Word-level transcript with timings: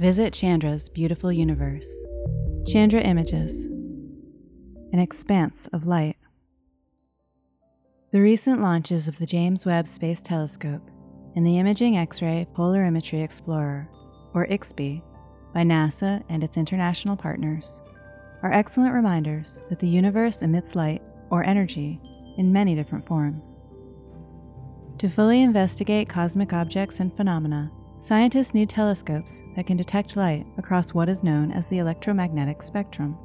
Visit 0.00 0.32
Chandra's 0.32 0.88
beautiful 0.88 1.30
universe. 1.30 1.88
Chandra 2.66 3.00
Images, 3.00 3.66
an 4.92 4.98
expanse 4.98 5.68
of 5.72 5.86
light. 5.86 6.16
The 8.10 8.20
recent 8.20 8.60
launches 8.60 9.06
of 9.06 9.18
the 9.18 9.26
James 9.26 9.64
Webb 9.64 9.86
Space 9.86 10.20
Telescope 10.20 10.90
and 11.36 11.46
the 11.46 11.58
Imaging 11.60 11.96
X 11.96 12.20
ray 12.22 12.44
Polarimetry 12.56 13.22
Explorer, 13.22 13.88
or 14.34 14.48
IXPE, 14.48 15.00
by 15.54 15.62
NASA 15.62 16.24
and 16.28 16.42
its 16.42 16.56
international 16.56 17.16
partners, 17.16 17.80
are 18.42 18.52
excellent 18.52 18.94
reminders 18.94 19.60
that 19.68 19.78
the 19.78 19.86
universe 19.88 20.42
emits 20.42 20.74
light 20.74 21.02
or 21.30 21.44
energy 21.44 22.00
in 22.36 22.52
many 22.52 22.74
different 22.74 23.06
forms. 23.06 23.60
To 24.98 25.08
fully 25.08 25.42
investigate 25.42 26.08
cosmic 26.08 26.52
objects 26.52 26.98
and 26.98 27.16
phenomena, 27.16 27.70
scientists 28.00 28.54
need 28.54 28.68
telescopes 28.68 29.42
that 29.56 29.66
can 29.66 29.76
detect 29.76 30.16
light 30.16 30.46
across 30.58 30.94
what 30.94 31.08
is 31.08 31.24
known 31.24 31.50
as 31.52 31.66
the 31.66 31.78
electromagnetic 31.78 32.62
spectrum. 32.62 33.16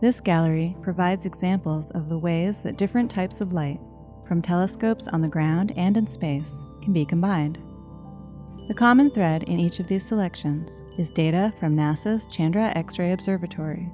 This 0.00 0.20
gallery 0.20 0.76
provides 0.82 1.26
examples 1.26 1.90
of 1.90 2.08
the 2.08 2.18
ways 2.18 2.60
that 2.60 2.78
different 2.78 3.10
types 3.10 3.40
of 3.40 3.52
light, 3.52 3.80
from 4.26 4.40
telescopes 4.40 5.08
on 5.08 5.20
the 5.20 5.28
ground 5.28 5.72
and 5.76 5.96
in 5.96 6.06
space, 6.06 6.64
can 6.82 6.92
be 6.92 7.04
combined. 7.04 7.58
The 8.68 8.74
common 8.74 9.10
thread 9.10 9.42
in 9.42 9.58
each 9.58 9.80
of 9.80 9.88
these 9.88 10.06
selections 10.06 10.84
is 10.96 11.10
data 11.10 11.52
from 11.58 11.76
NASA's 11.76 12.26
Chandra 12.26 12.72
X 12.76 12.98
ray 12.98 13.12
Observatory, 13.12 13.90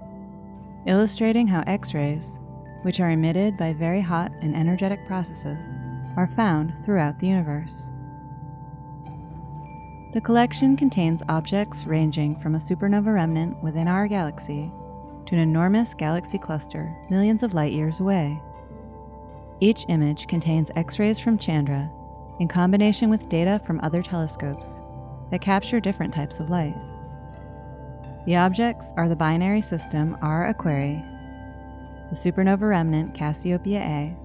illustrating 0.87 1.46
how 1.46 1.65
X 1.66 1.95
rays, 1.95 2.38
which 2.83 3.01
are 3.01 3.10
emitted 3.10 3.57
by 3.57 3.73
very 3.73 4.01
hot 4.01 4.30
and 4.43 4.55
energetic 4.55 5.05
processes, 5.07 5.65
are 6.16 6.30
found 6.37 6.73
throughout 6.85 7.19
the 7.19 7.27
universe. 7.27 7.91
The 10.12 10.20
collection 10.20 10.77
contains 10.77 11.23
objects 11.28 11.84
ranging 11.84 12.41
from 12.41 12.55
a 12.55 12.59
supernova 12.59 13.12
remnant 13.12 13.62
within 13.62 13.88
our 13.88 14.07
galaxy 14.07 14.71
to 15.26 15.35
an 15.35 15.40
enormous 15.40 15.95
galaxy 15.95 16.38
cluster 16.38 16.96
millions 17.10 17.43
of 17.43 17.54
light 17.54 17.73
years 17.73 18.01
away. 18.01 18.40
Each 19.60 19.85
image 19.88 20.26
contains 20.26 20.71
X 20.76 20.98
rays 20.98 21.18
from 21.18 21.38
Chandra 21.38 21.90
in 22.40 22.48
combination 22.48 23.10
with 23.10 23.29
data 23.29 23.60
from 23.66 23.80
other 23.80 24.02
telescopes 24.02 24.80
that 25.30 25.40
capture 25.40 25.80
different 25.80 26.15
types 26.15 26.41
of 26.41 26.51
light. 26.51 26.76
The 28.26 28.37
objects 28.37 28.87
are 28.96 29.09
the 29.09 29.16
binary 29.16 29.60
system 29.60 30.16
R 30.23 30.52
Aquarii, 30.52 31.01
the 32.10 32.16
supernova 32.16 32.68
remnant 32.68 33.15
Cassiopeia 33.15 33.80
A, 33.80 34.16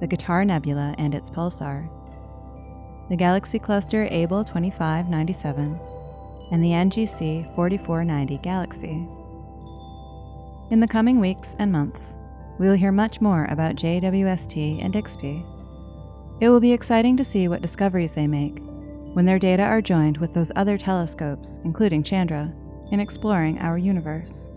the 0.00 0.06
Guitar 0.06 0.44
Nebula 0.44 0.94
and 0.98 1.14
its 1.14 1.30
pulsar, 1.30 1.88
the 3.08 3.16
galaxy 3.16 3.58
cluster 3.58 4.06
Abell 4.06 4.44
2597, 4.44 5.78
and 6.52 6.62
the 6.62 6.70
NGC 6.70 7.54
4490 7.54 8.38
galaxy. 8.38 9.08
In 10.70 10.80
the 10.80 10.88
coming 10.88 11.20
weeks 11.20 11.54
and 11.58 11.70
months, 11.70 12.16
we 12.58 12.68
will 12.68 12.74
hear 12.74 12.92
much 12.92 13.20
more 13.20 13.46
about 13.46 13.76
JWST 13.76 14.82
and 14.82 14.94
IXPE 14.94 15.54
it 16.40 16.48
will 16.48 16.60
be 16.60 16.72
exciting 16.72 17.16
to 17.16 17.24
see 17.24 17.46
what 17.46 17.62
discoveries 17.62 18.12
they 18.12 18.26
make 18.26 18.58
when 19.14 19.24
their 19.24 19.38
data 19.38 19.62
are 19.62 19.80
joined 19.80 20.18
with 20.18 20.34
those 20.34 20.50
other 20.56 20.76
telescopes, 20.76 21.60
including 21.64 22.02
Chandra, 22.02 22.52
in 22.90 22.98
exploring 22.98 23.58
our 23.60 23.78
universe. 23.78 24.50